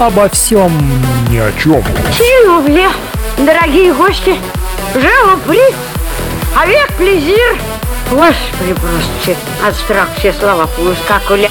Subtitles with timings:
[0.00, 0.72] обо всем
[1.28, 1.84] ни о чем.
[2.16, 2.88] Сильвубле,
[3.36, 4.36] дорогие гости,
[4.94, 5.60] живо при,
[6.56, 7.58] авек плезир.
[8.10, 9.36] Господи, просто
[9.66, 11.50] от страха все слова поускакали.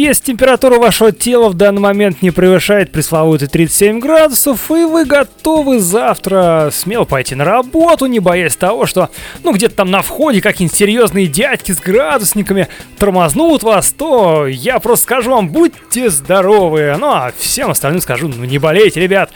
[0.00, 5.78] Если температура вашего тела в данный момент не превышает пресловутые 37 градусов, и вы готовы
[5.78, 9.10] завтра смело пойти на работу, не боясь того, что,
[9.44, 15.02] ну, где-то там на входе какие-нибудь серьезные дядьки с градусниками тормознут вас, то я просто
[15.02, 16.96] скажу вам, будьте здоровы.
[16.98, 19.30] Ну, а всем остальным скажу, ну, не болейте, ребят.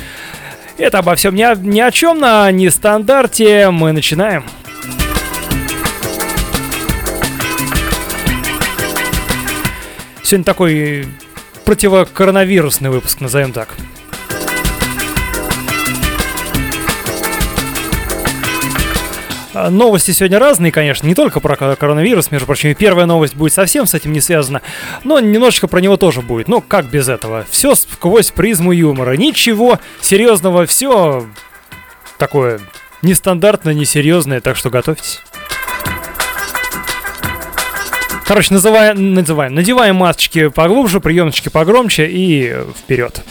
[0.78, 3.68] Это обо всем ни о, ни о чем на нестандарте.
[3.68, 4.44] Мы начинаем.
[10.24, 11.06] Сегодня такой
[11.66, 13.68] противокоронавирусный выпуск, назовем так.
[19.52, 23.52] А, новости сегодня разные, конечно, не только про коронавирус, между прочим, и первая новость будет
[23.52, 24.62] совсем с этим не связана,
[25.04, 26.48] но немножечко про него тоже будет.
[26.48, 27.44] Ну, как без этого?
[27.50, 29.18] Все сквозь призму юмора.
[29.18, 31.26] Ничего серьезного, все
[32.16, 32.60] такое
[33.02, 35.20] нестандартное, несерьезное, так что готовьтесь.
[38.26, 43.22] Короче, называем, называем, надеваем масочки поглубже, приемчики погромче и вперед.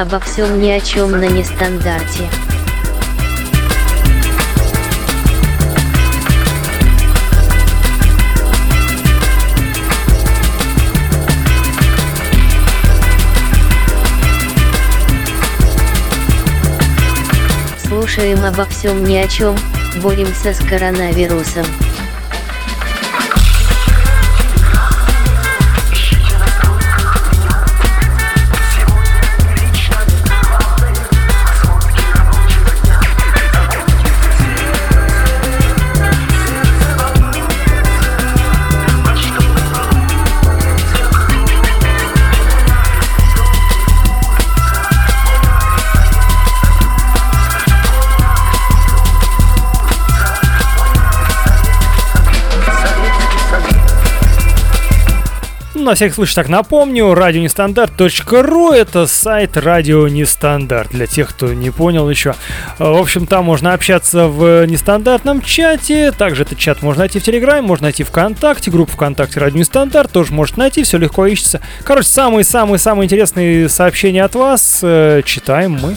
[0.00, 2.24] Обо всем ни о чем на нестандарте.
[17.86, 19.54] Слушаем обо всем ни о чем,
[20.02, 21.66] боремся с коронавирусом.
[55.84, 62.08] На всякий случай так напомню, радионестандарт.ру это сайт Радио Нестандарт, для тех, кто не понял
[62.08, 62.34] еще.
[62.78, 67.62] В общем, там можно общаться в нестандартном чате, также этот чат можно найти в Телеграме,
[67.62, 71.60] можно найти ВКонтакте, группу ВКонтакте Радио Нестандарт тоже может найти, все легко ищется.
[71.84, 75.96] Короче, самые-самые-самые интересные сообщения от вас э, читаем мы.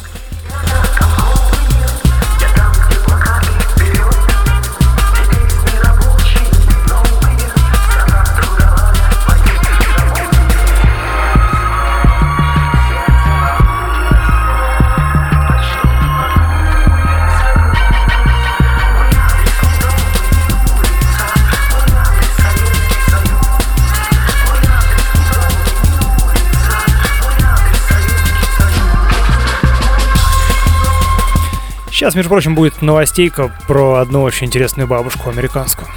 [31.93, 35.87] Сейчас, между прочим, будет новостейка про одну очень интересную бабушку американскую.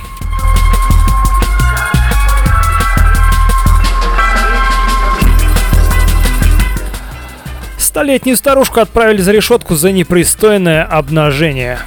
[7.79, 11.79] Столетнюю старушку отправили за решетку за непристойное обнажение.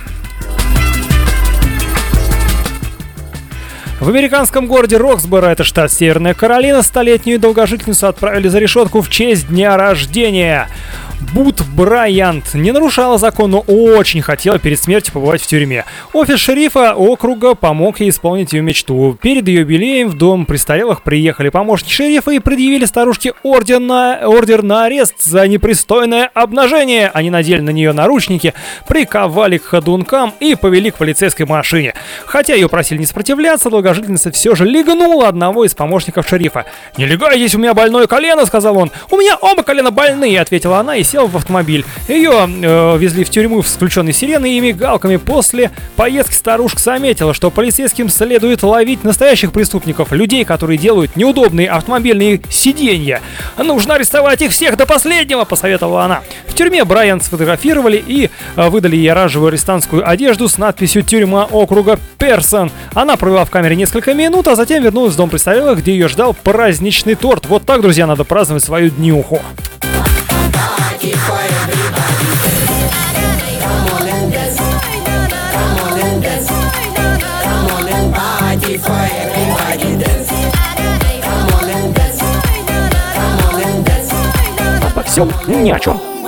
[3.99, 9.49] В американском городе Роксборо, это штат Северная Каролина, столетнюю долгожительницу отправили за решетку в честь
[9.49, 10.67] дня рождения.
[11.33, 15.83] Бут Брайант не нарушала закон, но очень хотела перед смертью побывать в тюрьме.
[16.13, 19.17] Офис шерифа округа помог ей исполнить ее мечту.
[19.21, 24.63] Перед ее юбилеем в дом престарелых приехали помощники шерифа и предъявили старушке ордер на, ордер
[24.63, 27.11] на арест за непристойное обнажение.
[27.13, 28.53] Они надели на нее наручники,
[28.87, 31.93] приковали к ходункам и повели к полицейской машине.
[32.25, 36.65] Хотя ее просили не сопротивляться, долгожительница все же легнула одного из помощников шерифа.
[36.97, 38.89] «Не легайтесь, у меня больное колено»,— сказал он.
[39.11, 41.85] «У меня оба колена больные»,— ответила она и сел в автомобиль.
[42.07, 45.17] Ее э, везли в тюрьму с включенной сиреной и мигалками.
[45.17, 52.41] После поездки старушка заметила, что полицейским следует ловить настоящих преступников, людей, которые делают неудобные автомобильные
[52.49, 53.21] сиденья.
[53.57, 56.21] Нужно арестовать их всех до последнего, посоветовала она.
[56.47, 61.99] В тюрьме Брайан сфотографировали и э, выдали ей оранжевую арестантскую одежду с надписью «Тюрьма округа
[62.17, 62.71] Персон».
[62.93, 66.33] Она провела в камере несколько минут, а затем вернулась в дом престарелых, где ее ждал
[66.33, 67.47] праздничный торт.
[67.47, 69.41] Вот так, друзья, надо праздновать свою днюху.
[85.49, 86.18] Ни о чем.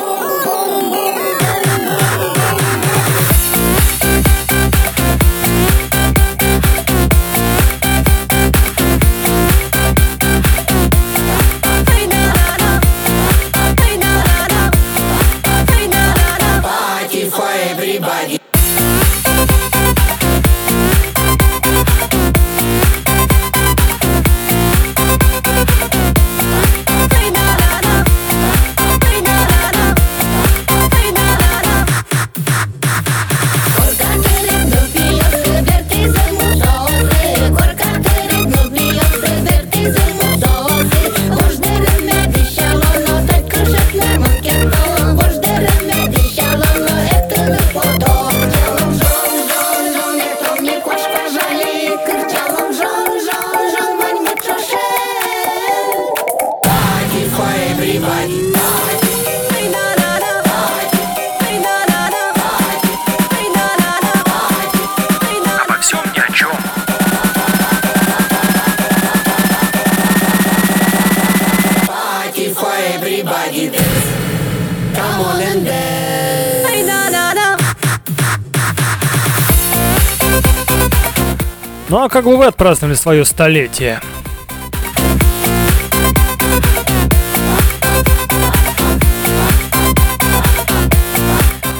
[83.02, 84.00] Свое столетие?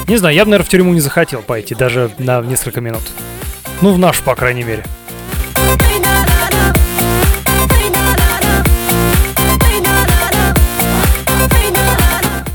[0.08, 3.02] Не знаю, я бы, наверное, в тюрьму не захотел пойти, даже на несколько минут.
[3.82, 4.84] Ну, в нашу, по крайней мере.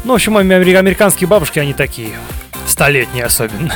[0.03, 2.11] Ну, в общем, американские бабушки, они такие.
[2.67, 3.73] Столетние особенно.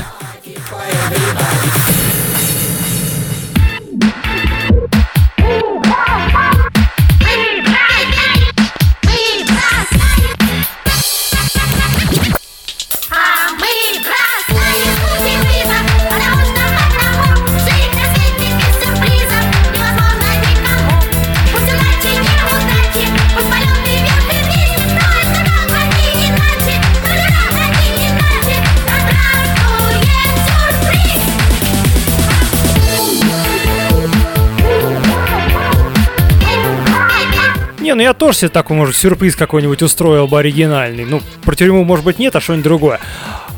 [38.02, 41.06] Ну я тоже себе такой, может, сюрприз какой-нибудь устроил бы оригинальный.
[41.06, 43.00] Ну, про тюрьму, может быть, нет, а что-нибудь другое.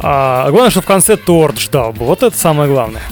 [0.02, 2.06] А, главное, что в конце торт ждал бы.
[2.06, 3.04] Вот это самое главное.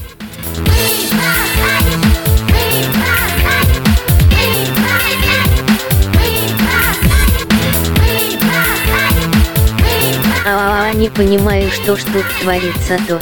[10.46, 13.22] А, не понимаю, что ж тут творится-то.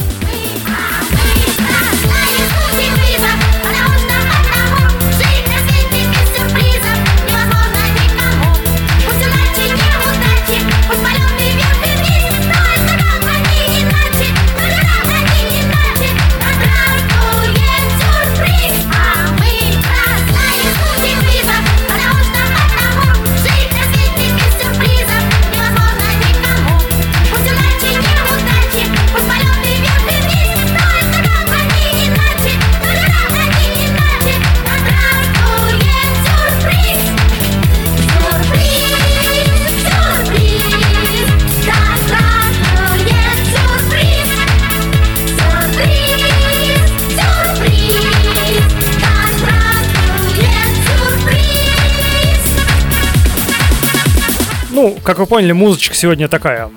[54.82, 56.72] Ну, как вы поняли, музычка сегодня такая,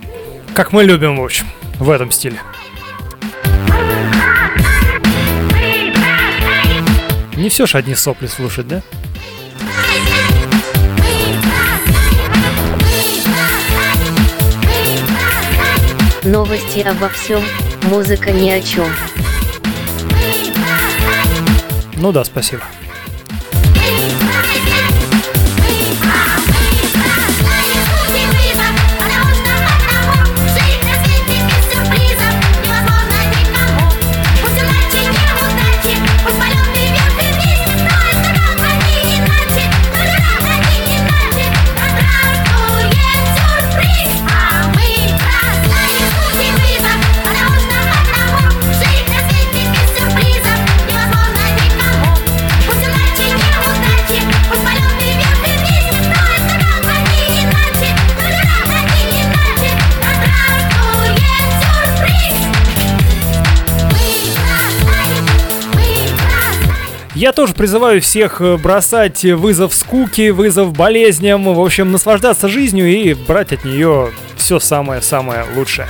[0.56, 1.47] как мы любим, в общем,
[1.78, 2.40] в этом стиле.
[7.37, 8.82] Не все ж одни сопли слушать, да?
[16.25, 17.44] Новости обо всем,
[17.85, 18.88] музыка ни о чем.
[21.99, 22.64] Ну да, спасибо.
[67.23, 73.14] Я тоже призываю всех э, бросать вызов скуки, вызов болезням, в общем, наслаждаться жизнью и
[73.14, 75.87] брать от нее все самое-самое лучшее.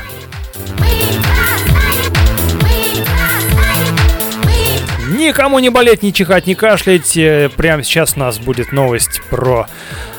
[5.09, 7.17] Никому не болеть, не чихать, не кашлять.
[7.17, 9.69] Э, прямо сейчас у нас будет новость про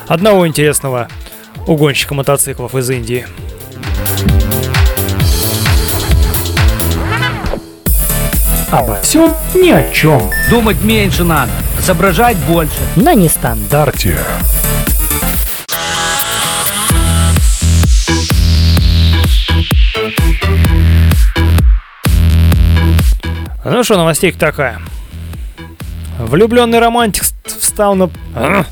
[0.08, 1.06] одного интересного
[1.68, 3.24] угонщика мотоциклов из Индии.
[8.74, 10.32] Обо всем ни о чем.
[10.50, 12.74] Думать меньше надо, соображать больше.
[12.96, 14.18] На нестандарте.
[23.64, 24.80] Ну что, новостейка такая.
[26.18, 28.10] Влюбленный романтик встал на...
[28.34, 28.64] А?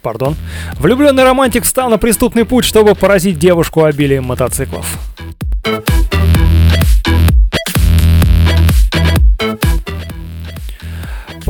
[0.00, 0.36] Пардон.
[0.78, 4.86] Влюбленный романтик встал на преступный путь, чтобы поразить девушку обилием мотоциклов.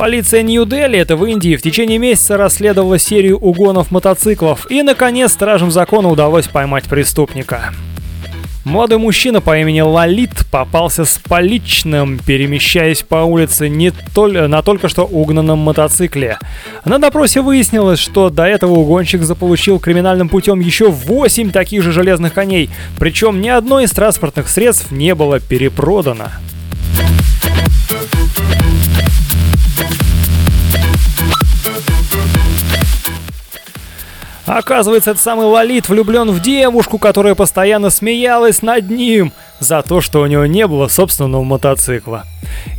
[0.05, 5.71] Полиция Нью-Дели, это в Индии, в течение месяца расследовала серию угонов мотоциклов, и, наконец, стражам
[5.71, 7.73] закона удалось поймать преступника.
[8.67, 14.47] Молодой мужчина по имени Лалит попался с поличным, перемещаясь по улице не толь...
[14.47, 16.39] на только что угнанном мотоцикле.
[16.85, 22.35] На допросе выяснилось, что до этого угонщик заполучил криминальным путем еще 8 таких же железных
[22.35, 22.69] коней,
[22.99, 26.31] причем ни одно из транспортных средств не было перепродано.
[34.47, 40.21] Оказывается, этот самый Лолит влюблен в девушку, которая постоянно смеялась над ним за то, что
[40.21, 42.25] у него не было собственного мотоцикла.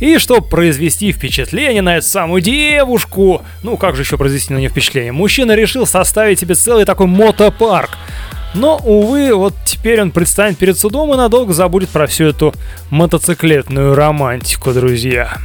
[0.00, 4.68] И чтобы произвести впечатление на эту самую девушку, ну как же еще произвести на нее
[4.68, 7.90] впечатление, мужчина решил составить себе целый такой мотопарк.
[8.54, 12.54] Но, увы, вот теперь он предстанет перед судом и надолго забудет про всю эту
[12.90, 15.36] мотоциклетную романтику, друзья.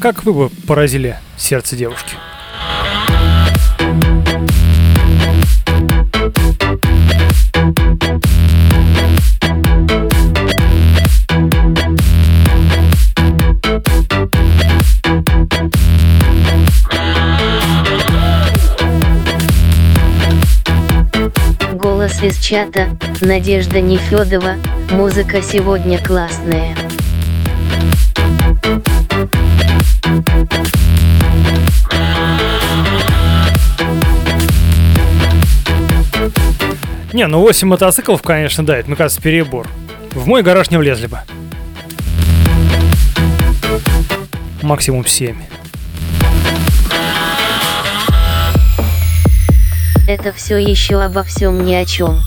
[0.00, 2.14] Как вы бы поразили сердце девушки?
[21.74, 24.54] Голос из чата, Надежда Нефедова,
[24.90, 26.74] музыка сегодня классная.
[37.12, 39.68] Не, ну 8 мотоциклов, конечно, да, это, мне кажется, перебор.
[40.12, 41.18] В мой гараж не влезли бы.
[44.62, 45.36] Максимум 7.
[50.08, 52.20] Это все еще обо всем ни о чем.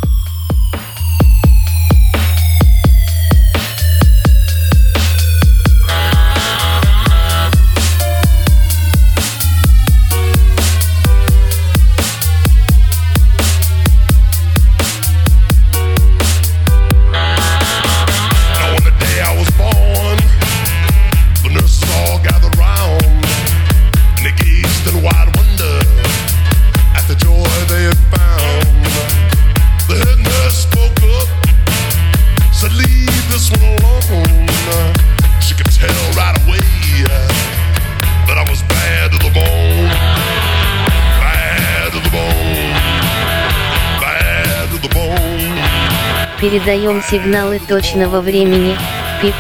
[46.54, 48.78] передаем сигналы точного времени,
[49.20, 49.34] пип,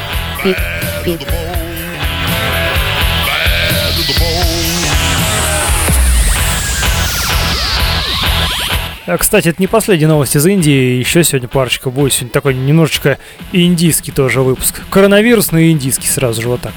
[0.43, 0.57] пип,
[1.05, 1.27] пип.
[9.05, 10.97] А, кстати, это не последние новости из Индии.
[10.97, 12.13] Еще сегодня парочка будет.
[12.13, 13.19] Сегодня такой немножечко
[13.51, 14.81] индийский тоже выпуск.
[14.89, 16.73] Коронавирусный и индийский сразу же вот так.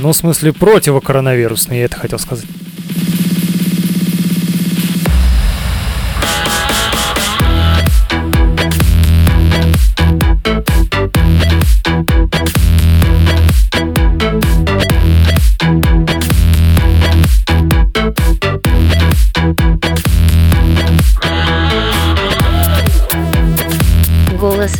[0.00, 2.46] Ну, в смысле, противокоронавирусный, я это хотел сказать.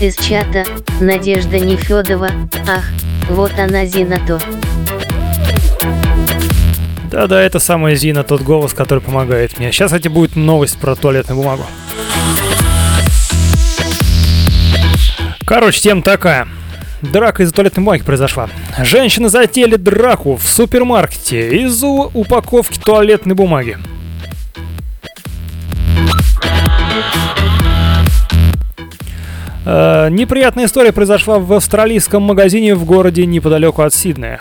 [0.05, 0.65] Из чата,
[1.01, 2.31] Надежда Нефедова,
[2.69, 2.85] ах,
[3.31, 4.39] вот она Зина-то.
[7.11, 9.73] Да-да, это самая Зина, тот голос, который помогает мне.
[9.73, 11.65] Сейчас, кстати, будет новость про туалетную бумагу.
[15.47, 16.49] Короче, тема такая.
[17.01, 18.51] Драка из-за туалетной бумаги произошла.
[18.79, 23.79] Женщины затеяли драку в супермаркете из-за упаковки туалетной бумаги.
[29.65, 34.41] Э, неприятная история произошла в австралийском магазине в городе неподалеку от Сиднея.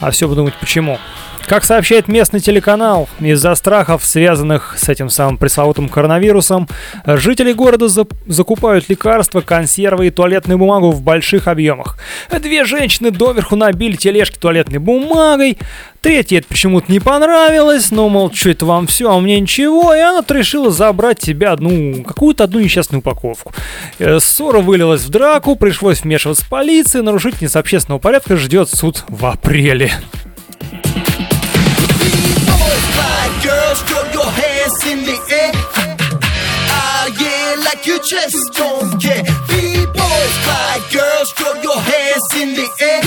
[0.00, 0.98] А все думать почему.
[1.48, 6.68] Как сообщает местный телеканал, из-за страхов, связанных с этим самым пресловутым коронавирусом,
[7.06, 11.96] жители города за закупают лекарства, консервы и туалетную бумагу в больших объемах.
[12.38, 15.56] Две женщины доверху набили тележки туалетной бумагой,
[16.02, 20.00] третья это почему-то не понравилось, но, мол, что это вам все, а меня ничего, и
[20.00, 23.54] она решила забрать себе одну, какую-то одну несчастную упаковку.
[23.98, 29.92] Э, ссора вылилась в драку, пришлось вмешиваться полиции, нарушительница общественного порядка ждет суд в апреле.
[33.78, 35.52] Girls, throw your hands in the air.
[36.70, 39.22] Ah, yeah, like you just don't care.
[39.48, 43.00] B-boys, fly girls, throw your hands in the air.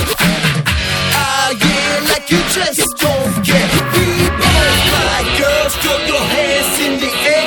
[1.14, 3.68] Ah, yeah, like you just don't care.
[3.92, 7.46] B-boys, fly girls, throw your hands in the air.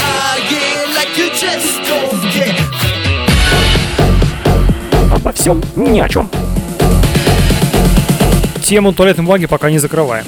[0.00, 2.56] Ah, yeah, like you just don't care.
[5.12, 6.28] Обо всем ни о чем.
[8.62, 10.26] Тему туалетной бумаги пока не закрываем.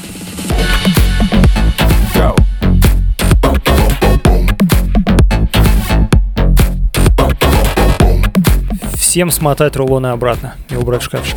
[9.10, 11.36] Всем смотать рулоны обратно и убрать в шкафчик.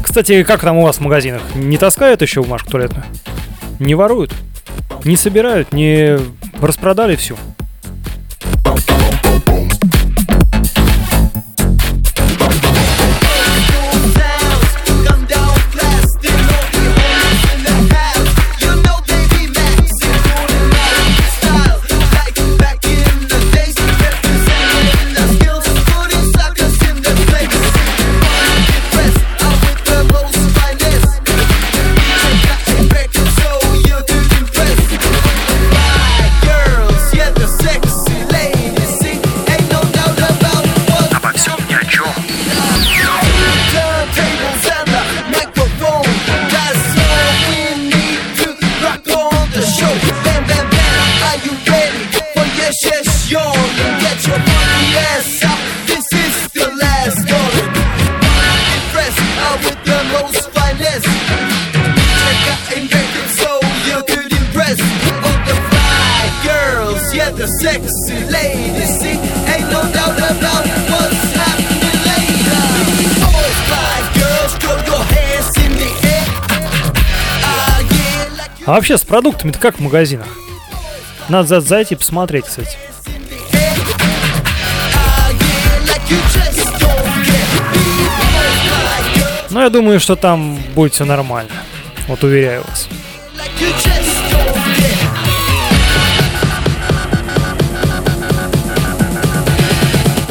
[0.00, 1.42] Кстати, как там у вас в магазинах?
[1.56, 3.02] Не таскают еще бумажку туалетную?
[3.80, 4.32] Не воруют?
[5.02, 5.72] Не собирают?
[5.72, 6.20] Не
[6.60, 7.36] распродали всю?
[78.72, 80.28] А вообще с продуктами-то как в магазинах?
[81.28, 82.78] Надо за- зайти посмотреть, кстати.
[89.50, 91.52] Но я думаю, что там будет все нормально.
[92.08, 92.88] Вот уверяю вас.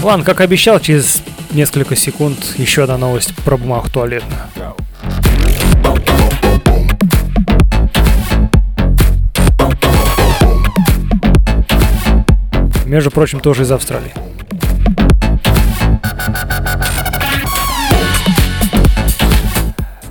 [0.02, 4.51] Ладно, как обещал, через несколько секунд еще одна новость про бумагу туалетную.
[12.92, 14.12] Между прочим, тоже из Австралии.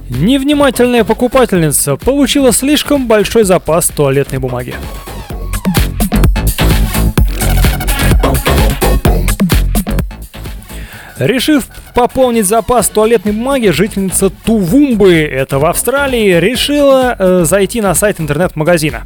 [0.08, 4.74] Невнимательная покупательница получила слишком большой запас туалетной бумаги.
[11.18, 11.64] Решив
[11.94, 19.03] пополнить запас туалетной бумаги, жительница Тувумбы, это в Австралии, решила э, зайти на сайт интернет-магазина.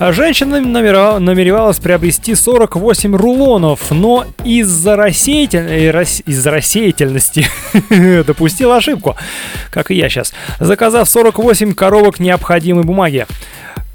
[0.00, 7.46] Женщина намеревалась приобрести 48 рулонов, но из-за рассеятель- э, из-за рассеятельности
[8.26, 9.16] допустила ошибку,
[9.70, 13.26] как и я сейчас, заказав 48 коробок необходимой бумаги.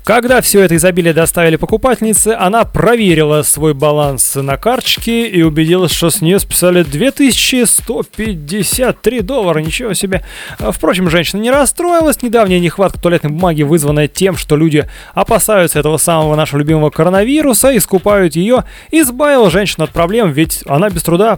[0.10, 6.10] Когда все это изобилие доставили покупательнице, она проверила свой баланс на карточке и убедилась, что
[6.10, 9.60] с нее списали 2153 доллара.
[9.60, 10.24] Ничего себе.
[10.58, 12.24] Впрочем, женщина не расстроилась.
[12.24, 17.80] Недавняя нехватка туалетной бумаги, вызванная тем, что люди опасаются этого самого нашего любимого коронавируса и
[17.80, 21.38] скупают ее, избавила женщину от проблем, ведь она без труда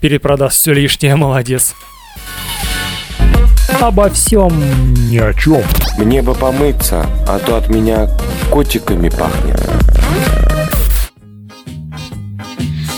[0.00, 1.16] перепродаст все лишнее.
[1.16, 1.74] Молодец.
[3.80, 5.62] Обо всем ни о чем.
[5.98, 8.08] Мне бы помыться, а то от меня
[8.50, 9.60] котиками пахнет.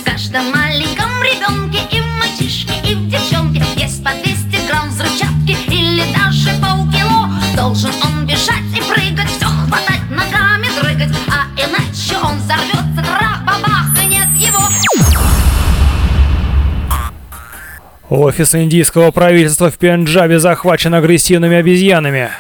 [0.00, 5.57] В каждом маленьком ребенке и в мальчишке, и в девчонке Есть по 200 грамм взрывчатки
[5.72, 12.38] или даже полкило Должен он бежать и прыгать, все хватать ногами дрыгать А иначе он
[12.38, 12.78] взорвется,
[18.11, 22.31] Офис индийского правительства в Пенджабе захвачен агрессивными обезьянами.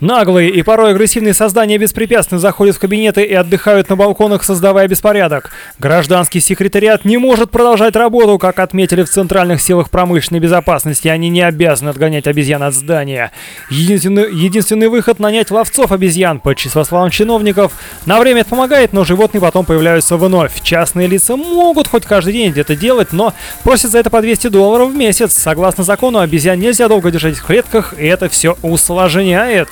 [0.00, 5.50] Наглые и порой агрессивные создания беспрепятственно заходят в кабинеты и отдыхают на балконах, создавая беспорядок.
[5.80, 11.08] Гражданский секретариат не может продолжать работу, как отметили в Центральных силах промышленной безопасности.
[11.08, 13.32] Они не обязаны отгонять обезьян от здания.
[13.70, 16.38] Единственный, единственный выход— нанять ловцов обезьян.
[16.38, 17.72] По словам чиновников,
[18.06, 20.62] на время это помогает, но животные потом появляются вновь.
[20.62, 23.34] Частные лица могут хоть каждый день это делать, но
[23.64, 25.32] просят за это по 200 долларов в месяц.
[25.32, 29.68] Согласно закону, обезьян нельзя долго держать в клетках, и это все усложняет.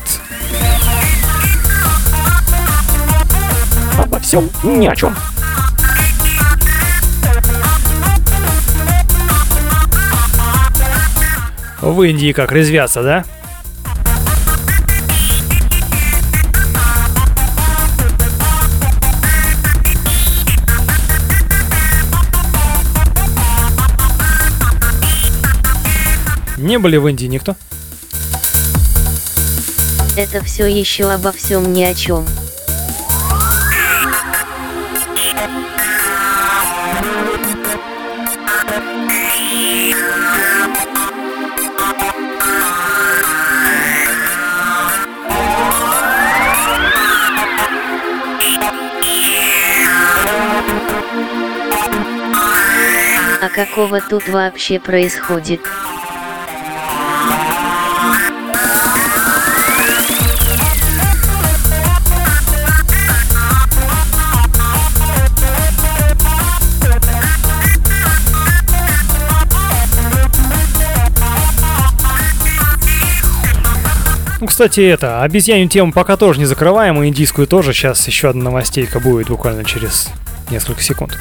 [3.98, 5.14] Обо всем ни о чем.
[11.80, 13.24] В Индии как резвятся, да?
[26.56, 27.54] Не были в Индии никто?
[30.16, 32.24] Это все еще обо всем ни о чем.
[53.42, 55.60] А какого тут вообще происходит?
[74.56, 77.74] Кстати, это, обезьянью тему пока тоже не закрываем, и индийскую тоже.
[77.74, 80.08] Сейчас еще одна новостейка будет буквально через
[80.50, 81.18] несколько секунд.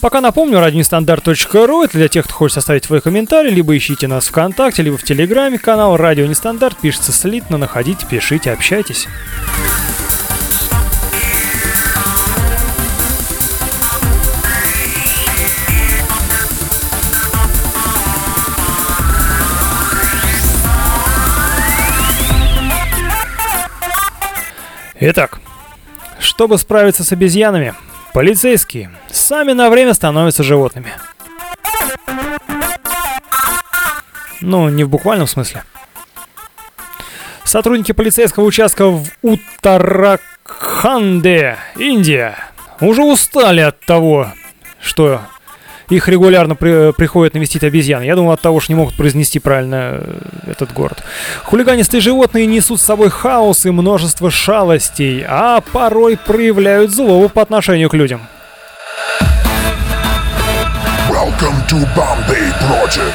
[0.00, 4.82] Пока напомню, радионестандарт.ру это для тех, кто хочет оставить свой комментарий, либо ищите нас ВКонтакте,
[4.82, 9.06] либо в Телеграме, канал Радио Нестандарт, пишется слитно, находите, пишите, общайтесь.
[25.02, 25.40] Итак,
[26.18, 27.74] чтобы справиться с обезьянами,
[28.12, 30.92] полицейские сами на время становятся животными.
[34.42, 35.64] Ну, не в буквальном смысле.
[37.44, 42.36] Сотрудники полицейского участка в Уттаракханде, Индия,
[42.82, 44.30] уже устали от того,
[44.82, 45.22] что
[45.90, 48.04] их регулярно при, приходят навестить обезьяны.
[48.04, 51.02] Я думаю, от того, что не могут произнести правильно э, этот город.
[51.44, 57.90] Хулиганистые животные несут с собой хаос и множество шалостей, а порой проявляют злобу по отношению
[57.90, 58.22] к людям.
[61.10, 63.14] Welcome to Bombay Project.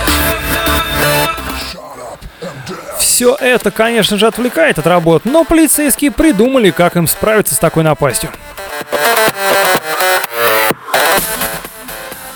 [3.00, 7.84] Все это, конечно же, отвлекает от работы, но полицейские придумали, как им справиться с такой
[7.84, 8.30] напастью.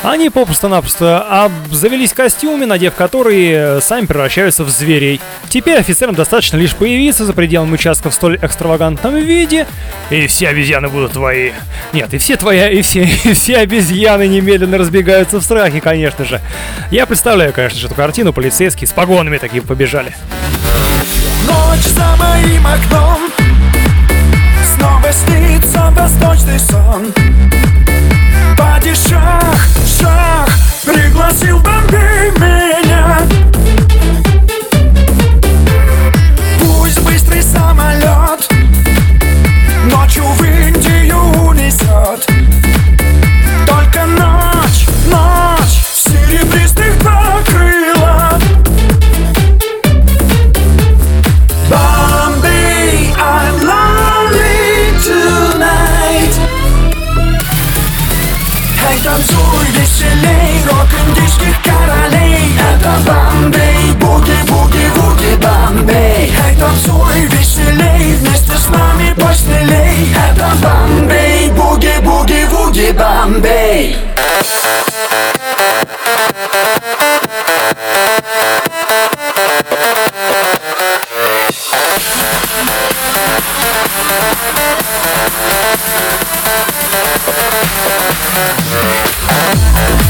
[0.01, 5.19] Они попросту-напросто обзавелись костюмами, надев которые сами превращаются в зверей.
[5.49, 9.67] Теперь офицерам достаточно лишь появиться за пределами участка в столь экстравагантном виде,
[10.09, 11.51] и все обезьяны будут твои.
[11.91, 16.39] Нет, и все твои, и все, и все обезьяны немедленно разбегаются в страхе, конечно же.
[16.91, 20.15] Я представляю, конечно же, эту картину, полицейские с погонами такие побежали.
[21.45, 23.19] Ночь за моим окном
[24.75, 27.13] Снова снится восточный сон
[28.57, 30.47] Падишах, шах
[30.85, 33.19] Пригласил Бомбей меня
[73.29, 73.95] Бомбей
[89.61, 90.08] Сладкий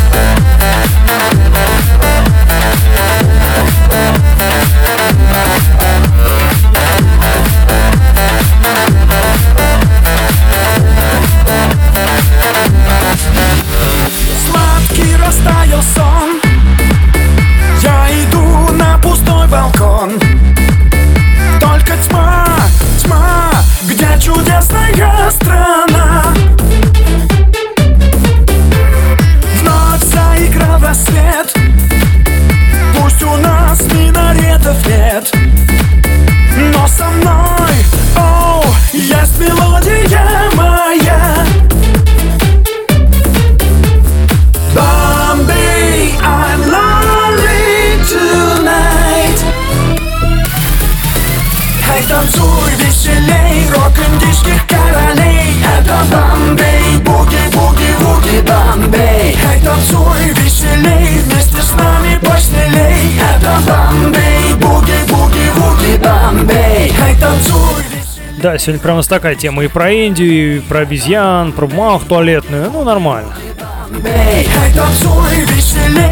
[68.42, 72.72] Да, сегодня прям у такая тема и про Индию, и про обезьян, про бумагу туалетную.
[72.72, 73.36] Ну, нормально.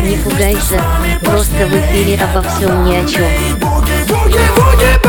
[0.04, 0.82] Не пугайся,
[1.22, 5.07] просто в эфире обо всем ни о чем.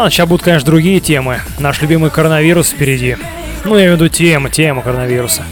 [0.00, 1.42] Ладно, сейчас будут, конечно, другие темы.
[1.58, 3.18] Наш любимый коронавирус впереди.
[3.66, 5.42] Ну, я имею в виду тема, тема коронавируса.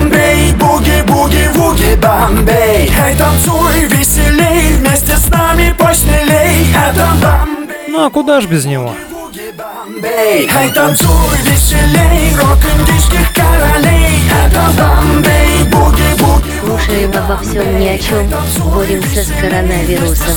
[0.00, 8.40] Бомбей, буги-буги-вуги Бомбей Эй, танцуй веселей, вместе с нами посмелей Это Бомбей, Ну, а куда
[8.40, 8.96] ж без него?
[9.56, 11.08] Бомбей Эй, танцуй
[11.44, 18.28] веселей, рок индийских королей Это Бомбей, буги-буги Слушаем обо всем ни о чем.
[18.64, 20.36] Боремся с коронавирусом.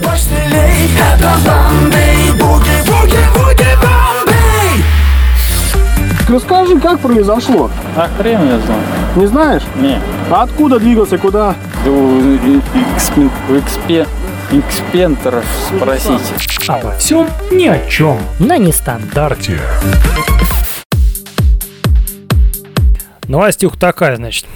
[0.00, 4.84] Это Бомбей, буги-буги-вуги Бомбей
[6.28, 7.70] Расскажи, как произошло?
[7.96, 8.82] А хрен я знаю.
[9.16, 9.62] Не знаешь?
[9.76, 10.00] Не.
[10.30, 11.54] А откуда двигался, куда?
[11.86, 12.38] У
[13.58, 14.06] экспе-
[14.60, 16.18] экспентеров спросите.
[16.68, 18.18] Обо всем ни о чем.
[18.38, 19.58] На нестандарте.
[23.26, 24.46] Новостюха такая, значит.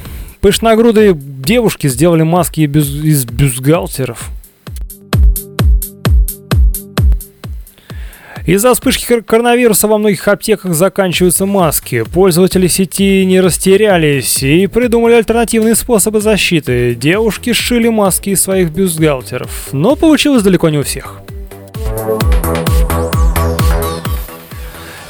[0.41, 4.31] Пышногрудые девушки сделали маски из бюстгальтеров.
[8.49, 12.03] Из-за вспышки кор- коронавируса во многих аптеках заканчиваются маски.
[12.03, 16.95] Пользователи сети не растерялись и придумали альтернативные способы защиты.
[16.95, 21.21] Девушки сшили маски из своих бюстгальтеров, но получилось далеко не у всех.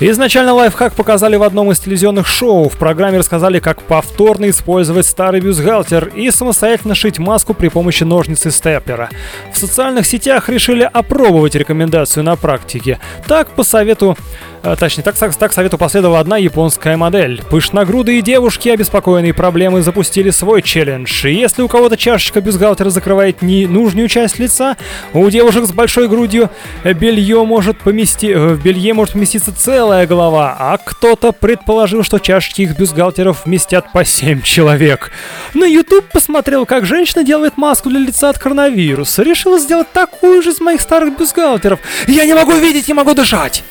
[0.00, 2.68] Изначально лайфхак показали в одном из телевизионных шоу.
[2.68, 8.46] В программе рассказали, как повторно использовать старый бюстгальтер и самостоятельно шить маску при помощи ножниц
[8.46, 9.11] и степлера.
[9.52, 13.00] В социальных сетях решили опробовать рекомендацию на практике.
[13.26, 14.16] Так, по совету
[14.62, 17.42] э, Точнее, так, так, так совету последовала одна японская модель.
[17.50, 21.26] Пышногрудые девушки, обеспокоенные проблемой, запустили свой челлендж.
[21.26, 24.76] И если у кого-то чашечка бюстгальтера закрывает не нужную часть лица,
[25.12, 26.50] у девушек с большой грудью
[26.84, 28.28] э, белье может помести...
[28.28, 29.50] э, в белье может поместиться
[29.88, 35.11] целая голова, а кто-то предположил, что чашечки их бюстгальтеров вместят по 7 человек.
[35.55, 39.22] На YouTube посмотрел, как женщина делает маску для лица от коронавируса.
[39.22, 41.81] Решила сделать такую же из моих старых бюстгальтеров.
[42.07, 43.64] Я не могу видеть, не могу дышать.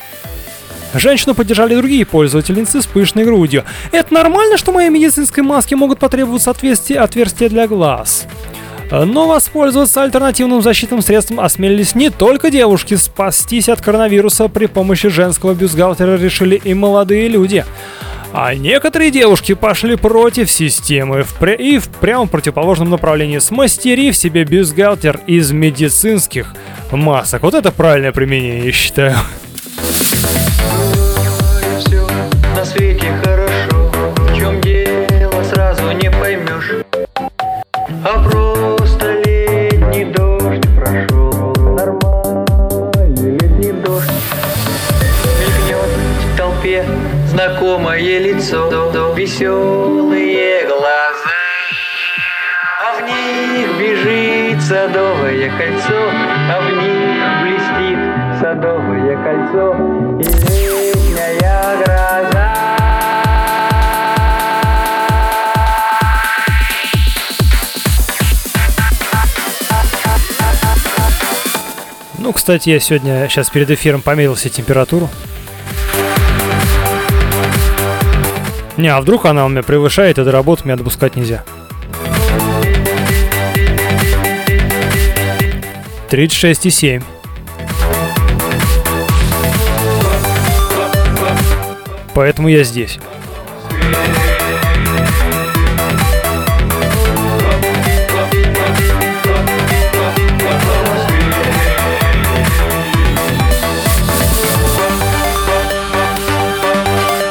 [0.96, 3.64] Женщину поддержали другие пользовательницы с пышной грудью.
[3.92, 8.26] Это нормально, что моей медицинской маске могут потребоваться отверстия, отверстия для глаз?
[8.92, 12.96] Но воспользоваться альтернативным защитным средством осмелились не только девушки.
[12.96, 17.66] Спастись от коронавируса при помощи женского бюстгальтера решили и молодые люди.
[18.34, 24.44] А некоторые девушки пошли против системы в пре- и в прямом противоположном направлении, смастерив себе
[24.44, 26.54] бюстгальтер из медицинских
[26.92, 27.44] масок.
[27.44, 29.16] Вот это правильное применение, я считаю.
[38.14, 38.37] все
[48.48, 51.30] лицо Веселые глаза
[52.82, 56.12] А в них бежит садовое кольцо
[56.50, 58.00] А в них блестит
[58.40, 59.76] садовое кольцо
[60.20, 62.54] и летняя гроза.
[72.20, 75.10] Ну, кстати, я сегодня, сейчас перед эфиром померил себе температуру.
[78.78, 81.44] Не, а вдруг она у меня превышает, и до работы меня допускать нельзя.
[86.10, 87.04] 36,7.
[92.14, 93.00] Поэтому я здесь.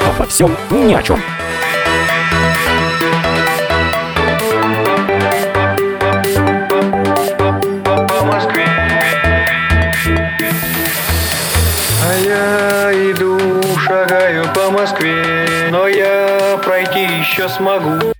[0.08, 1.35] Обо всем ни о чем.
[17.58, 18.15] Еще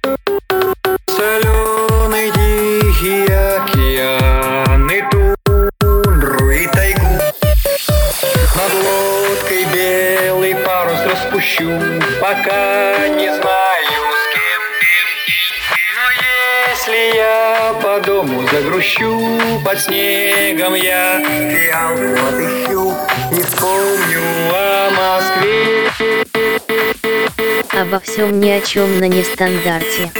[27.97, 30.13] Обо всем ни о чем на нестандарте.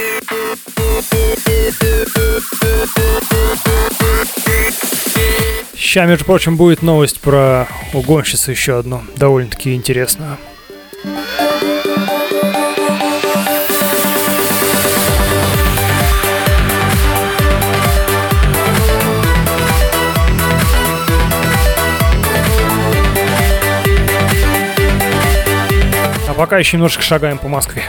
[5.75, 10.39] Сейчас, между прочим, будет новость про угонщицу еще одну, довольно-таки интересную.
[26.37, 27.83] Пока еще немножко шагаем по Москве.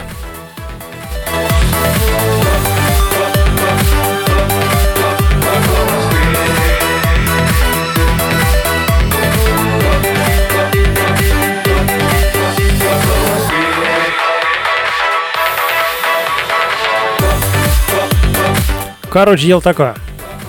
[19.10, 19.94] Короче, дело такое.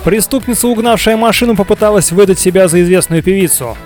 [0.04, 3.76] Преступница, угнавшая машину, попыталась выдать себя за известную певицу.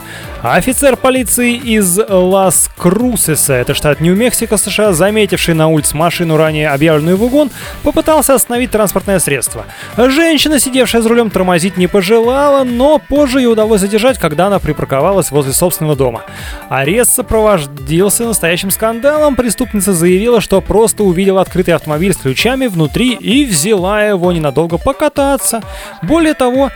[0.44, 7.16] А офицер полиции из Лас-Крусеса, это штат Нью-Мексико, США, заметивший на улице машину, ранее объявленную
[7.16, 7.50] в угон,
[7.82, 9.64] попытался остановить транспортное средство.
[9.96, 15.30] Женщина, сидевшая за рулем, тормозить не пожелала, но позже ей удалось задержать, когда она припарковалась
[15.30, 16.24] возле собственного дома.
[16.68, 19.36] Арест сопровождился настоящим скандалом.
[19.36, 25.62] Преступница заявила, что просто увидела открытый автомобиль с ключами внутри и взяла его ненадолго покататься.
[26.02, 26.70] Более того,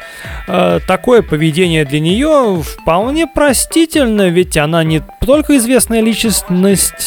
[0.47, 3.27] э, такое поведение для нее вполне
[3.59, 6.45] простительно, ведь она не только известная личность,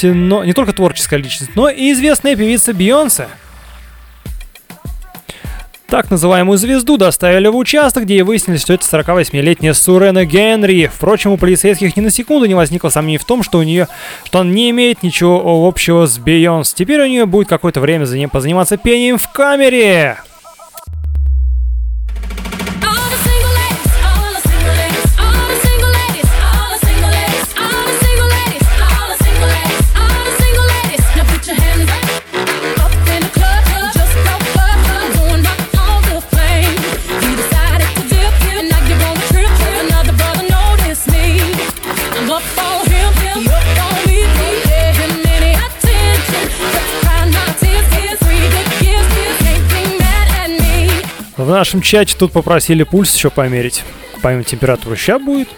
[0.03, 3.29] но не только творческая личность, но и известная певица Бейонсе.
[5.87, 10.91] Так называемую звезду доставили в участок, где и выяснили, что это 48-летняя Сурена Генри.
[10.93, 13.87] Впрочем, у полицейских ни на секунду не возникло сомнений в том, что у нее,
[14.25, 16.73] что он не имеет ничего общего с Бейонс.
[16.73, 20.17] Теперь у нее будет какое-то время за ним позаниматься пением в камере.
[51.51, 53.83] В нашем чате тут попросили пульс еще померить.
[54.21, 54.95] Помимо температуры.
[54.95, 55.49] Сейчас будет.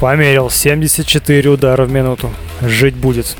[0.00, 2.34] Померил 74 удара в минуту.
[2.62, 3.36] Жить будет.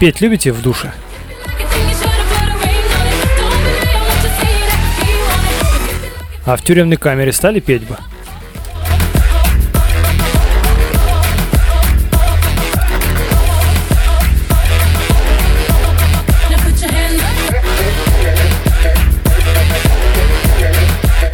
[0.00, 0.90] Петь любите в душе?
[6.46, 7.98] А в тюремной камере стали петь бы?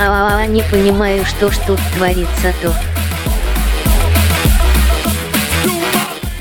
[0.00, 2.74] А, не понимаю, что ж тут творится-то.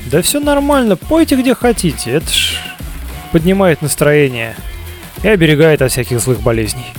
[0.06, 2.58] Да все нормально, пойте где хотите, это ж
[3.32, 4.54] поднимает настроение
[5.24, 6.92] и оберегает от всяких злых болезней.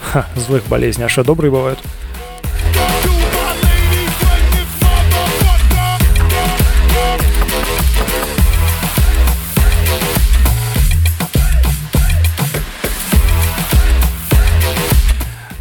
[0.00, 1.78] Ха, злых болезней, а что, добрые бывают?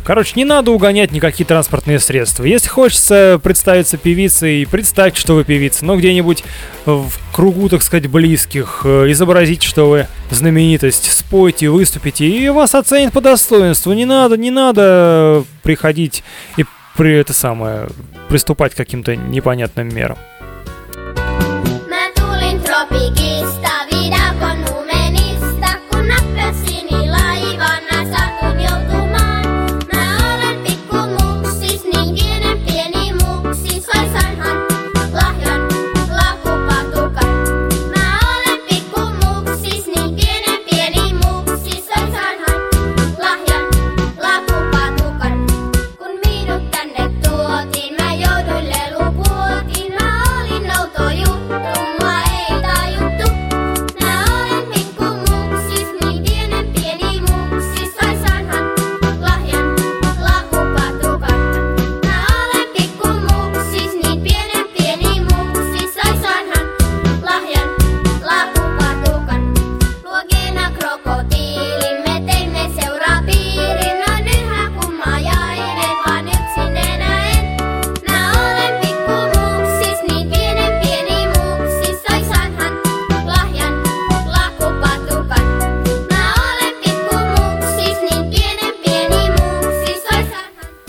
[0.10, 2.44] Короче, не надо угонять никакие транспортные средства.
[2.44, 6.44] Если хочется представиться певицей, представьте, что вы певица, но где-нибудь
[6.88, 13.14] в кругу, так сказать, близких, э, изобразите, что вы знаменитость, спойте, выступите, и вас оценят
[13.14, 13.94] по достоинству.
[13.94, 16.24] Не надо, не надо приходить
[16.58, 16.66] и
[16.98, 17.88] при это самое
[18.30, 20.18] приступать к каким-то непонятным мерам.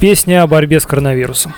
[0.01, 1.55] Песня о борьбе с коронавирусом.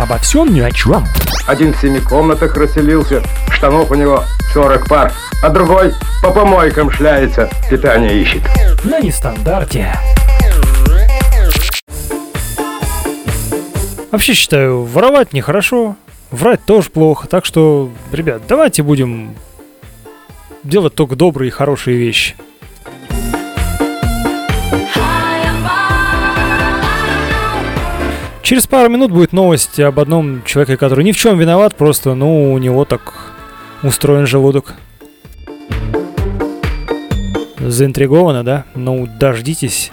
[0.00, 1.04] Обо всем ни о чем.
[1.46, 3.22] Один в семи комнатах расселился,
[3.52, 8.42] штанов у него 40 пар, а другой по помойкам шляется, питание ищет.
[8.82, 9.94] На нестандарте.
[14.10, 15.94] Вообще считаю, воровать нехорошо,
[16.32, 19.36] врать тоже плохо, так что, ребят, давайте будем
[20.64, 22.34] делать только добрые и хорошие вещи.
[28.44, 32.52] Через пару минут будет новость об одном человеке, который ни в чем виноват, просто, ну,
[32.52, 33.32] у него так
[33.82, 34.74] устроен желудок.
[37.58, 38.66] Заинтриговано, да?
[38.74, 39.90] Ну, дождитесь,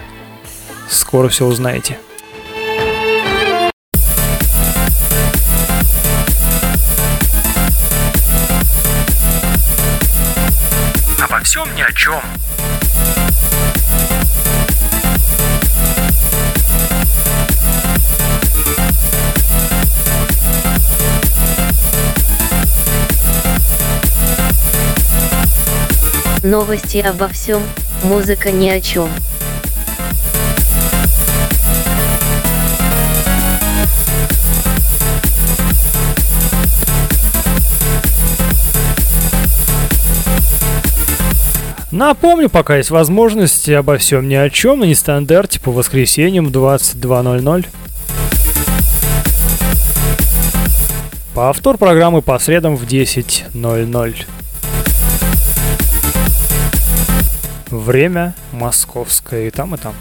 [0.89, 1.97] скоро все узнаете.
[11.23, 12.21] Обо всем ни о чем.
[26.43, 27.61] Новости обо всем,
[28.03, 29.09] музыка ни о чем.
[41.91, 47.67] Напомню, пока есть возможность обо всем ни о чем на нестандарте по воскресеньям в 22.00.
[51.35, 54.25] Повтор программы по средам в 10.00.
[57.72, 59.95] Время московское и там, и там.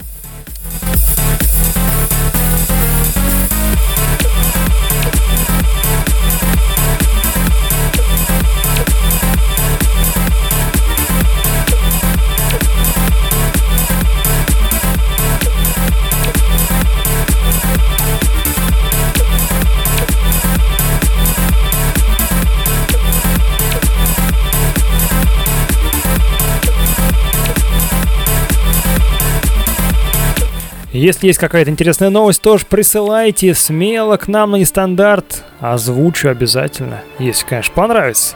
[31.01, 35.43] Если есть какая-то интересная новость, тоже присылайте смело к нам на нестандарт.
[35.59, 38.35] Озвучу обязательно, если, конечно, понравится.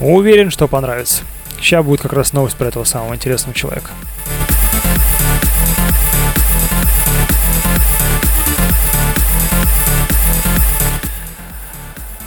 [0.00, 1.22] Уверен, что понравится.
[1.60, 3.90] Сейчас будет как раз новость про этого самого интересного человека.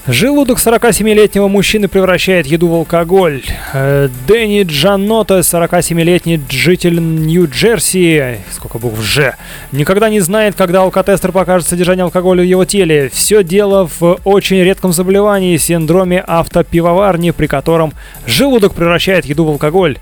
[0.08, 3.42] Желудок 47-летнего мужчины превращает еду в алкоголь.
[3.74, 9.34] Э, Дэнни Джанота, 47-летний житель Нью-Джерси, сколько букв «Ж»,
[9.72, 13.10] никогда не знает, когда алкотестер покажет содержание алкоголя в его теле.
[13.12, 17.92] Все дело в очень редком заболевании, синдроме автопивоварни, при котором
[18.28, 19.98] желудок превращает еду в алкоголь.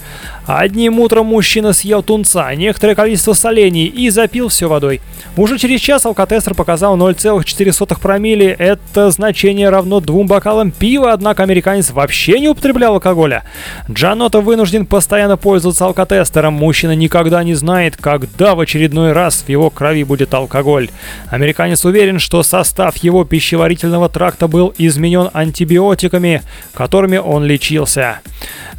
[0.46, 5.00] Одним утром мужчина съел тунца, некоторое количество солений и запил все водой.
[5.38, 8.54] Уже через час алкотестер показал 0,4 промилле.
[8.60, 13.44] Это значение равно двум бокалам пива, однако американец вообще не употреблял алкоголя.
[13.90, 16.54] Джанота вынужден постоянно пользоваться алкотестером.
[16.54, 20.90] Мужчина никогда не знает, когда в очередной раз в его крови будет алкоголь.
[21.30, 26.42] Американец уверен, что состав его пищеварительного тракта был изменен антибиотиками,
[26.74, 28.20] которыми он лечился.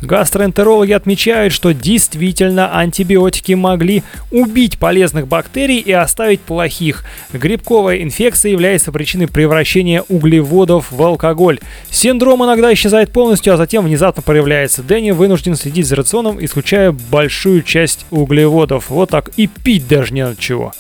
[0.03, 7.05] Гастроэнтерологи отмечают, что действительно антибиотики могли убить полезных бактерий и оставить плохих.
[7.33, 11.61] Грибковая инфекция является причиной превращения углеводов в алкоголь.
[11.91, 14.83] Синдром иногда исчезает полностью, а затем внезапно проявляется.
[14.83, 18.91] Дэнни вынужден следить за рационом, исключая большую часть углеводов.
[18.91, 20.73] Вот так и пить даже не от чего.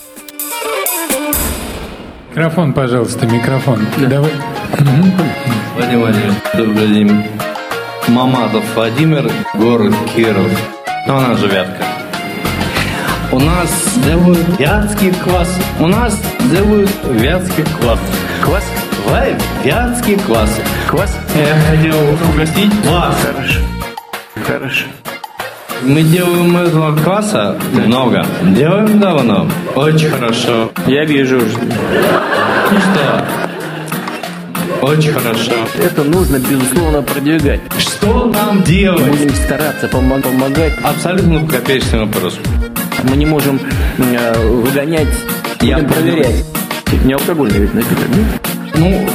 [2.30, 3.86] Микрофон, пожалуйста, микрофон.
[4.08, 4.32] Давай.
[5.76, 7.24] Владимир Владимирович, добрый день.
[8.08, 10.50] Маматов Владимир, город Киров.
[11.06, 11.84] Но она же Вятка.
[13.32, 15.48] У нас делают вятский квас.
[15.80, 16.20] У нас
[16.52, 17.98] делают вятский квас.
[18.42, 18.64] Квас?
[19.06, 19.34] Вай,
[19.64, 20.50] вятский квас.
[20.88, 21.16] Квас?
[21.34, 21.96] Я хотел
[22.32, 23.14] угостить вас.
[23.22, 23.60] Хорошо.
[24.46, 24.84] Хорошо.
[25.82, 28.24] Мы делаем этого кваса много.
[28.42, 29.48] Делаем давно.
[29.74, 30.70] Очень хорошо.
[30.86, 31.40] Я вижу.
[31.40, 33.24] Ну что?
[34.82, 35.52] Очень хорошо.
[35.82, 37.60] Это нужно, безусловно, продвигать.
[37.78, 39.02] Что нам делать?
[39.06, 40.72] Будем стараться пом- помогать.
[40.82, 42.38] Абсолютно копеечный вопрос.
[43.02, 43.60] Мы не можем
[43.98, 45.08] э, выгонять,
[45.60, 46.44] Я будем проверять.
[47.04, 48.43] Не алкогольный ведь напиток, да?
[48.76, 49.06] Ну,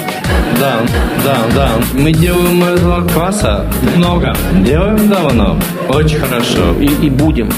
[0.60, 0.80] да,
[1.24, 1.72] да, да.
[1.93, 4.36] Мы делаем этого кваса много.
[4.66, 5.57] Делаем давно.
[5.89, 6.74] Очень хорошо.
[6.80, 7.51] И, и будем.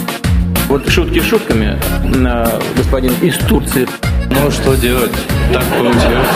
[0.68, 3.88] Вот шутки шутками, э, господин из Турции.
[4.30, 5.12] Ну, что делать?
[5.54, 6.28] Так получилось.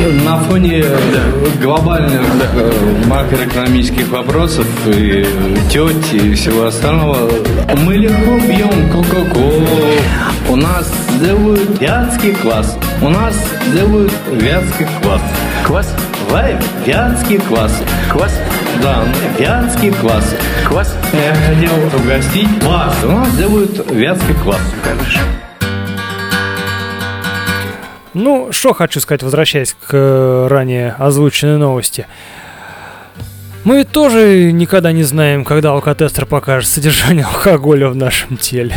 [0.00, 0.82] На фоне
[1.60, 2.22] глобальных
[2.54, 2.72] э,
[3.06, 5.26] макроэкономических вопросов и
[5.68, 7.30] тети и всего остального
[7.84, 9.66] мы легко пьем Кока-Колу.
[10.48, 10.90] У нас
[11.20, 12.78] делают вятский квас.
[13.02, 13.36] У нас
[13.74, 15.20] делают вятский квас.
[15.66, 15.94] Квас?
[16.30, 17.72] Вай, вятский квас.
[18.10, 18.32] Квас?
[18.82, 19.04] Да,
[19.38, 20.34] вятский квас.
[20.66, 20.96] Квас?
[21.12, 22.94] Я хотел угостить вас.
[23.04, 24.60] У нас делают вятский квас.
[24.82, 25.20] Хорошо.
[28.12, 32.06] Ну, что хочу сказать, возвращаясь к э, ранее озвученной новости.
[33.62, 38.74] Мы тоже никогда не знаем, когда алкотестер покажет содержание алкоголя в нашем теле.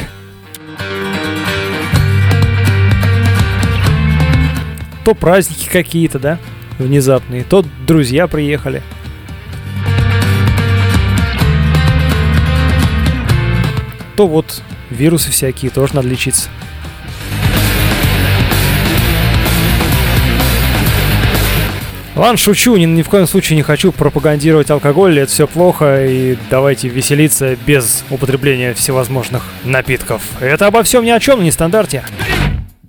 [5.03, 6.37] То праздники какие-то, да,
[6.77, 8.83] внезапные, то друзья приехали.
[14.15, 14.61] То вот
[14.91, 16.49] вирусы всякие, тоже надо лечиться.
[22.15, 26.37] Ладно, шучу, ни, ни в коем случае не хочу пропагандировать алкоголь, это все плохо, и
[26.51, 30.21] давайте веселиться без употребления всевозможных напитков.
[30.39, 32.03] Это обо всем ни о чем, не стандарте.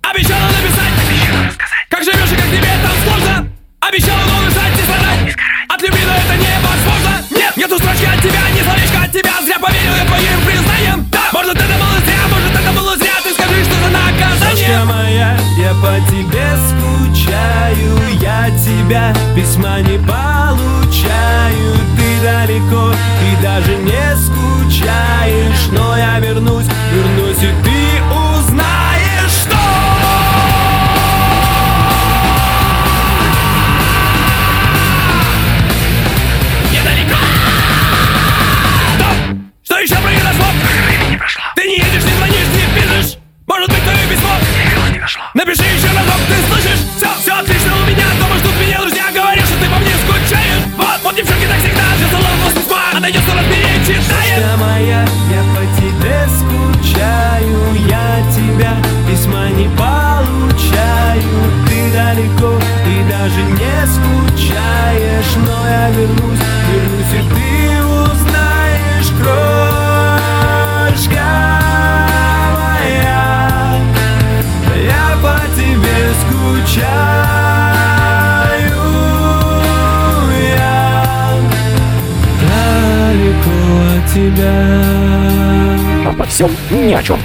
[0.02, 3.48] Обещала написать, обещала рассказать, как живешь и как тебе там сложно.
[3.80, 5.36] Обещала, но написать не сгорать,
[5.68, 7.24] от любви, но это невозможно.
[7.30, 11.06] Нет, нету строчки от тебя, ни словечка от тебя, зря поверил я твоим признаниям.
[11.10, 14.68] Да, может это было зря, может это было зря, ты скажи, что за наказание.
[14.68, 17.03] Сашка моя, я по тебе скучаю,
[18.20, 27.42] я тебя письма не получаю, ты далеко и даже не скучаешь, но я вернусь, вернусь
[27.42, 29.56] и ты узнаешь, что
[36.72, 37.18] Недалеко!
[38.96, 39.38] Стоп!
[39.62, 40.46] Что еще произошло?
[41.56, 43.18] Ты не едешь, не звонишь, не пишешь.
[43.46, 43.83] Может быть,
[45.14, 45.30] дошло.
[45.34, 46.80] Напиши еще разок, ты слышишь?
[46.96, 50.62] Все, все отлично у меня, дома ждут меня друзья, говорят, что ты по мне скучаешь.
[50.76, 54.06] Вот, вот девчонки так всегда, все салон письма, она идет вперед, читает.
[54.06, 58.76] Сашка моя, я по тебе скучаю, я тебя
[59.08, 61.22] письма не получаю,
[61.68, 66.40] ты далеко и даже не скучаешь, но я вернусь,
[66.70, 66.93] вернусь
[86.34, 87.20] всем ни о чем.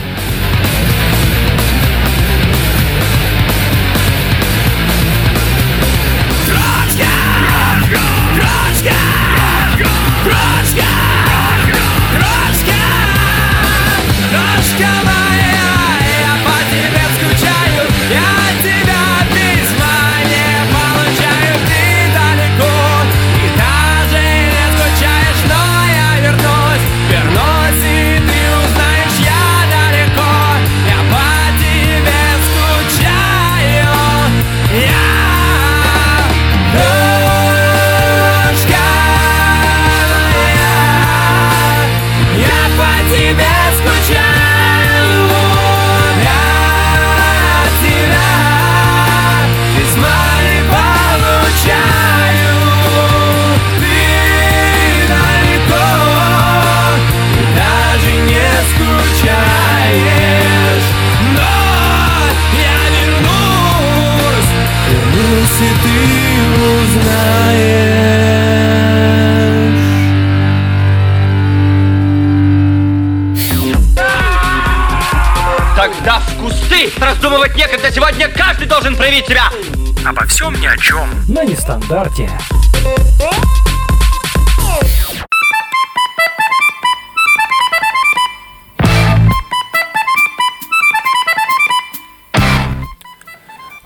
[80.30, 81.10] Всем ни о чем.
[81.28, 82.30] На нестандарте.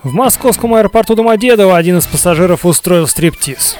[0.03, 3.77] В московском аэропорту Домодедово один из пассажиров устроил стриптиз.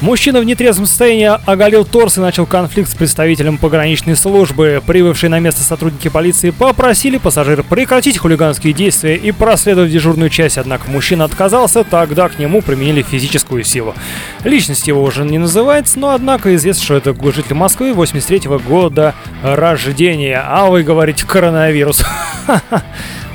[0.00, 4.82] Мужчина в нетрезвом состоянии оголил торс и начал конфликт с представителем пограничной службы.
[4.86, 10.90] Прибывшие на место сотрудники полиции попросили пассажира прекратить хулиганские действия и проследовать дежурную часть, однако
[10.90, 13.94] мужчина отказался, тогда к нему применили физическую силу.
[14.42, 20.42] Личность его уже не называется, но однако известно, что это житель Москвы 83 года рождения.
[20.42, 22.04] А вы говорите коронавирус.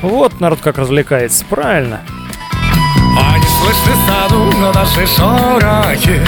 [0.01, 2.01] Вот народ как развлекается, правильно?
[3.17, 6.21] Они слышны станут на наши шорохи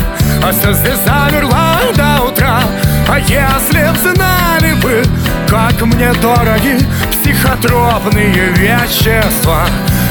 [0.44, 2.62] А все здесь замерло до утра.
[3.10, 5.04] А если б знали бы,
[5.48, 6.78] как мне дороги
[7.12, 9.66] Психотропные вещества.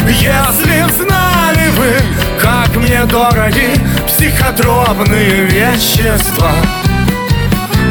[0.08, 1.96] Если б знали бы,
[2.40, 3.70] как мне дороги
[4.06, 6.52] Психотропные вещества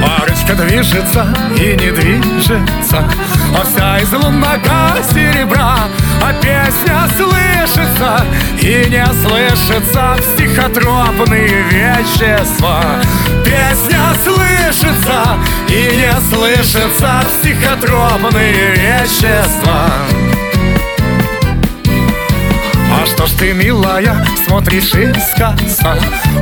[0.02, 1.26] Парочка движется
[1.58, 3.04] и не движется.
[3.58, 5.88] А вся из лунного серебра
[6.22, 8.26] А песня слышится.
[8.62, 12.84] И не слышится Психотропные вещества.
[13.44, 15.38] Песня слышится
[15.70, 19.90] и не слышится Психотропные вещества
[23.06, 25.98] а что ж ты, милая, смотришь искоса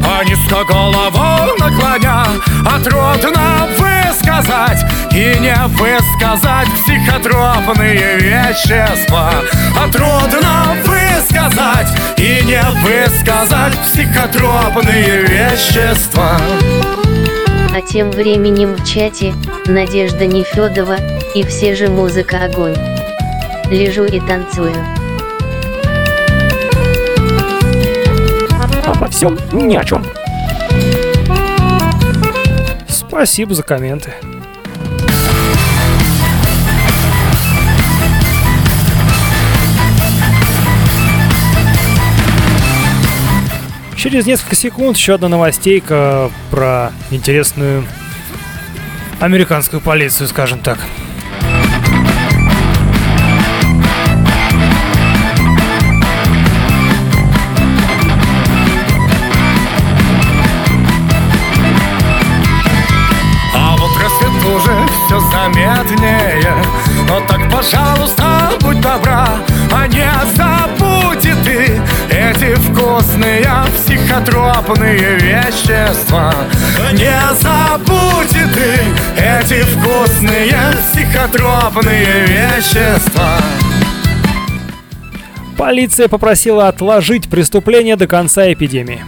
[0.05, 2.25] А низко голову наклоня
[2.65, 2.79] А
[3.77, 9.31] высказать и не высказать Психотропные вещества
[9.77, 9.87] А
[10.85, 11.87] высказать
[12.17, 16.39] и не высказать Психотропные вещества
[17.75, 19.33] А тем временем в чате
[19.65, 20.97] Надежда Нефедова
[21.35, 22.75] и все же музыка огонь.
[23.71, 24.75] Лежу и танцую.
[29.13, 30.03] Всем ни о чем.
[32.87, 34.11] Спасибо за комменты.
[43.95, 47.85] Через несколько секунд еще одна новостейка про интересную
[49.21, 50.79] американскую полицию, скажем так.
[67.07, 69.27] Но так, пожалуйста, будь добра
[69.71, 76.33] А не забудь и ты Эти вкусные психотропные вещества
[76.93, 80.55] Не забудь и ты Эти вкусные
[80.91, 83.37] психотропные вещества
[85.57, 89.01] Полиция попросила отложить преступление до конца эпидемии.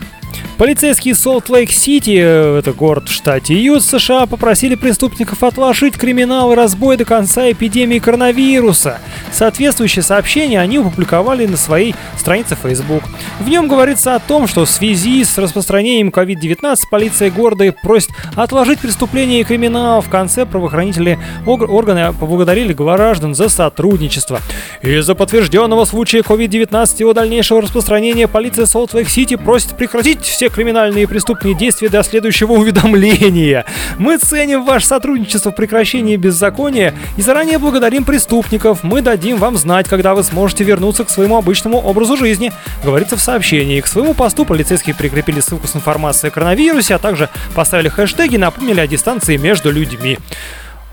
[0.57, 6.95] Полицейские Солт-Лейк-Сити, э, это город в штате Ют, США, попросили преступников отложить криминал и разбой
[6.95, 8.99] до конца эпидемии коронавируса.
[9.33, 13.03] Соответствующее сообщение они опубликовали на своей странице Facebook.
[13.41, 18.79] В нем говорится о том, что в связи с распространением COVID-19 полиция города просит отложить
[18.79, 19.99] преступление и криминал.
[19.99, 24.39] В конце правоохранители органы поблагодарили граждан за сотрудничество.
[24.81, 31.05] Из-за подтвержденного случая COVID-19 и его дальнейшего распространения полиция Солт-Лейк-Сити просит прекратить все криминальные и
[31.05, 33.65] преступные действия до следующего уведомления.
[33.97, 38.83] Мы ценим ваше сотрудничество в прекращении беззакония и заранее благодарим преступников.
[38.83, 42.51] Мы дадим вам знать, когда вы сможете вернуться к своему обычному образу жизни,
[42.83, 43.81] говорится в сообщении.
[43.81, 48.79] К своему посту полицейские прикрепили ссылку с информацией о коронавирусе, а также поставили хэштеги напомнили
[48.79, 50.17] о дистанции между людьми.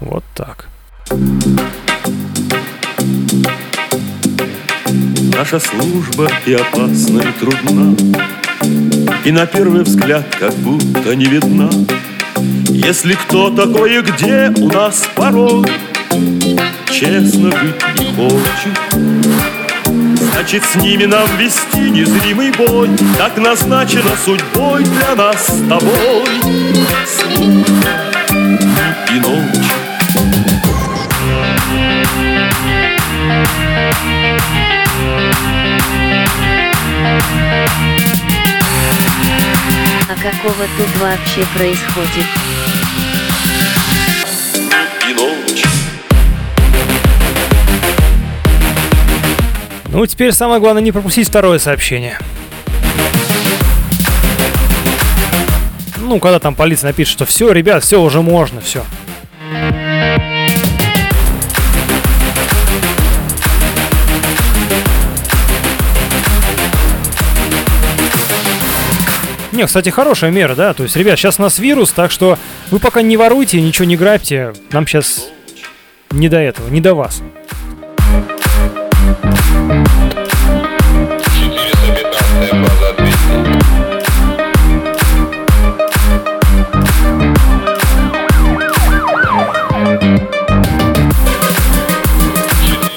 [0.01, 0.69] Вот так.
[5.37, 7.97] Наша служба и опасна, и трудна,
[9.25, 11.71] И на первый взгляд как будто не видна.
[12.69, 15.67] Если кто такой и где у нас порой
[16.91, 18.79] Честно жить не хочет,
[20.33, 22.91] Значит, с ними нам вести незримый бой.
[23.17, 26.25] Так назначено судьбой для нас с тобой.
[29.15, 29.63] И ночь
[40.13, 42.27] А какого тут вообще происходит?
[49.89, 52.19] Ну, теперь самое главное не пропустить второе сообщение.
[55.97, 58.85] Ну, когда там полиция напишет, что все, ребят, все, уже можно, все.
[69.53, 70.73] Не, кстати, хорошая мера, да?
[70.73, 72.39] То есть, ребят, сейчас у нас вирус, так что
[72.71, 74.55] вы пока не воруйте, ничего не грабьте.
[74.71, 75.29] Нам сейчас
[76.11, 77.23] не до этого, не до вас.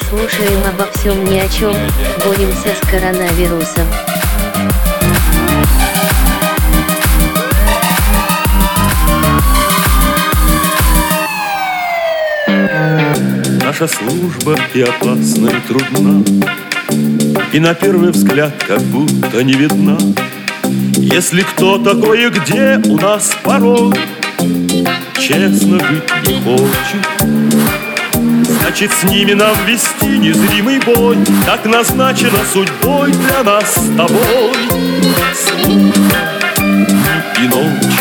[0.09, 1.75] Слушаем обо всем ни о чем,
[2.23, 4.14] боремся с коронавирусом.
[13.77, 16.23] Наша служба и опасна, и трудна,
[17.51, 19.97] И на первый взгляд как будто не видна.
[20.93, 23.93] Если кто такой и где у нас порой
[25.19, 27.05] Честно жить не хочет,
[28.61, 31.17] Значит, с ними нам вести незримый бой.
[31.45, 34.55] Так назначено судьбой для нас с тобой.
[35.33, 36.15] Служба
[37.43, 37.94] и ночь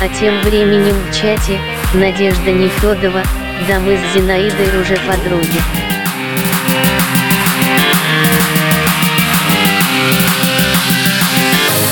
[0.00, 1.60] А тем временем в чате,
[1.94, 3.22] Надежда Нефедова,
[3.68, 5.62] да мы с Зинаидой уже подруги.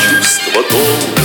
[0.01, 1.20] Чувство долга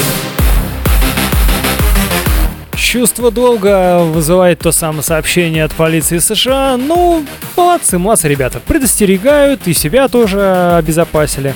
[2.95, 6.77] Чувство долга вызывает то самое сообщение от полиции США.
[6.77, 7.25] Ну,
[7.57, 8.61] молодцы, молодцы, ребята.
[8.61, 11.55] Предостерегают и себя тоже обезопасили.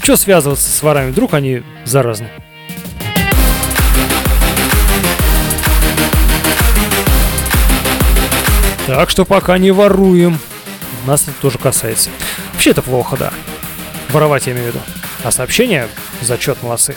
[0.00, 1.10] Че связываться с ворами?
[1.10, 2.30] Вдруг они заразны.
[8.86, 10.38] Так что пока не воруем.
[11.06, 12.08] Нас это тоже касается.
[12.54, 13.30] Вообще это плохо, да.
[14.08, 14.80] Воровать я имею в виду.
[15.22, 15.86] А сообщения
[16.22, 16.96] зачет молодцы.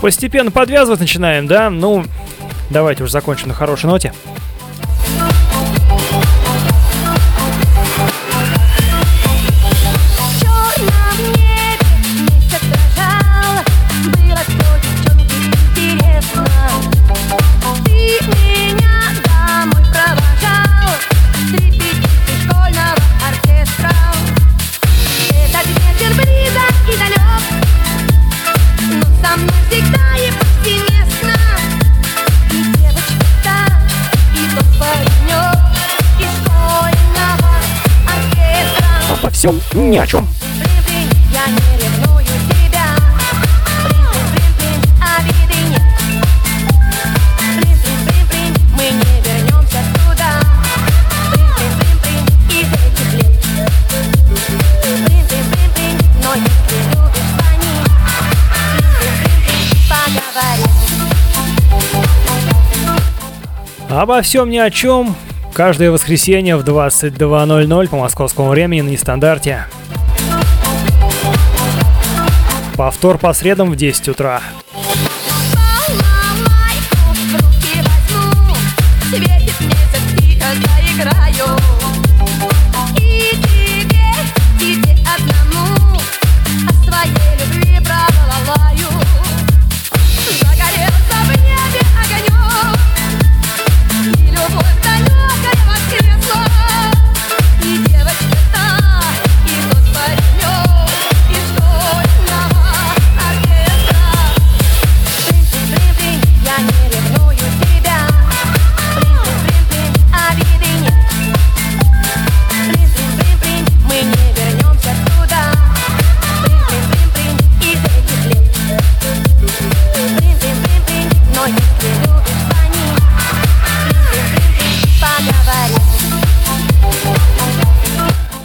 [0.00, 1.68] Постепенно подвязывать начинаем, да?
[1.70, 2.04] Ну,
[2.70, 4.12] давайте уже закончим на хорошей ноте.
[39.90, 41.08] Звони Блин-блин-блин,
[59.88, 60.70] поговорим
[63.90, 65.16] Обо всем ни о чем.
[65.52, 69.66] Каждое воскресенье в 22.00 по московскому времени на нестандарте.
[72.80, 74.40] Повтор по средам в 10 утра.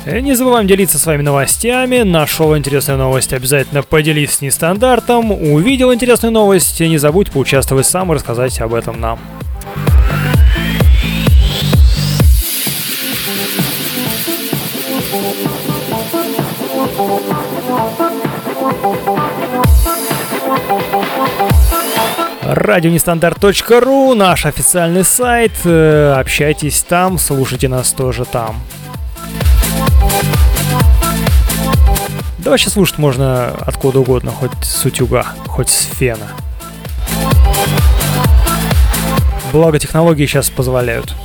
[0.06, 2.04] Не забываем делиться своими новостями.
[2.04, 5.32] Нашел интересную новость, обязательно поделись с нестандартом.
[5.32, 9.20] Увидел интересную новость, не забудь поучаствовать сам и рассказать об этом нам.
[22.48, 25.52] радионестандарт.ру, наш официальный сайт.
[25.66, 28.56] Э, общайтесь там, слушайте нас тоже там.
[32.40, 36.28] Да вообще слушать можно откуда угодно, хоть с утюга, хоть с фена.
[39.52, 41.16] Благо технологии сейчас позволяют.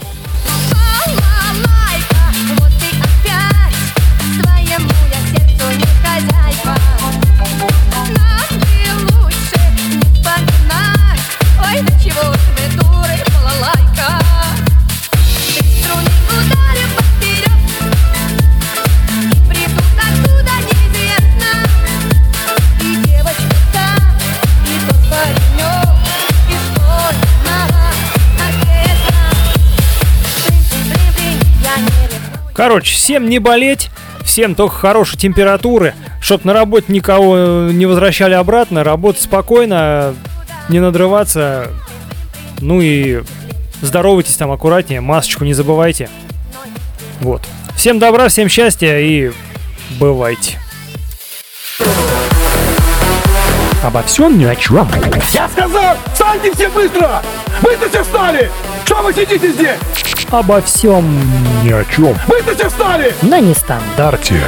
[32.60, 33.88] Короче, всем не болеть,
[34.22, 40.14] всем только хорошей температуры, чтоб на работе никого не возвращали обратно, работать спокойно,
[40.68, 41.68] не надрываться,
[42.60, 43.22] ну и
[43.80, 46.10] здоровайтесь там аккуратнее, масочку не забывайте.
[47.22, 47.40] Вот.
[47.76, 49.32] Всем добра, всем счастья и
[49.98, 50.58] бывайте.
[53.82, 54.86] Обо всем ни о чем.
[55.32, 57.22] Я сказал, встаньте все быстро!
[57.62, 58.50] Быстро все встали!
[58.90, 59.78] Что вы сидите здесь?
[60.32, 61.04] Обо всем
[61.62, 62.16] ни о чем.
[62.26, 63.14] Быстро все встали!
[63.22, 64.42] На нестандарте.